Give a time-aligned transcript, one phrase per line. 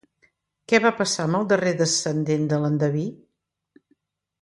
[0.73, 3.07] Què va passar amb el darrer descendent de l'endeví?